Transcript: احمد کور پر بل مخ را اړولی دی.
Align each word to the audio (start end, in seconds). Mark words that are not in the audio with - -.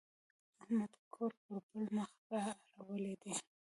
احمد 0.61 0.91
کور 1.13 1.31
پر 1.43 1.59
بل 1.69 1.85
مخ 1.95 2.11
را 2.31 2.43
اړولی 2.77 3.15
دی. 3.21 3.33